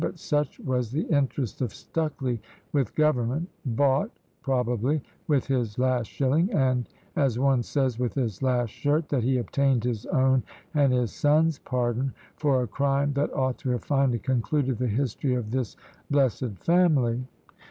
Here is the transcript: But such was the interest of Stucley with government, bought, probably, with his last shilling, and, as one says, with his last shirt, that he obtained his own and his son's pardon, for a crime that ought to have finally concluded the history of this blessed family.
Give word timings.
But 0.03 0.17
such 0.17 0.59
was 0.59 0.89
the 0.89 1.03
interest 1.03 1.61
of 1.61 1.69
Stucley 1.75 2.39
with 2.71 2.95
government, 2.95 3.47
bought, 3.63 4.09
probably, 4.41 4.99
with 5.27 5.45
his 5.45 5.77
last 5.77 6.07
shilling, 6.09 6.51
and, 6.51 6.89
as 7.15 7.37
one 7.37 7.61
says, 7.61 7.99
with 7.99 8.15
his 8.15 8.41
last 8.41 8.71
shirt, 8.71 9.09
that 9.09 9.21
he 9.21 9.37
obtained 9.37 9.83
his 9.83 10.07
own 10.07 10.41
and 10.73 10.91
his 10.91 11.11
son's 11.13 11.59
pardon, 11.59 12.13
for 12.35 12.63
a 12.63 12.67
crime 12.67 13.13
that 13.13 13.31
ought 13.35 13.59
to 13.59 13.69
have 13.69 13.83
finally 13.85 14.17
concluded 14.17 14.79
the 14.79 14.87
history 14.87 15.35
of 15.35 15.51
this 15.51 15.77
blessed 16.09 16.57
family. 16.61 17.23